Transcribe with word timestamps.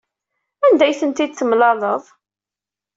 Anda 0.65 0.83
ay 0.85 0.95
tent-id-temlaleḍ? 0.99 2.03